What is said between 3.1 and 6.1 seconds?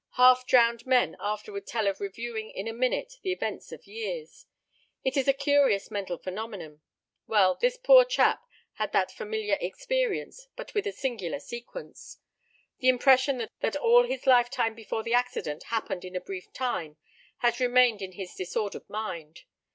the events of years. It is a curious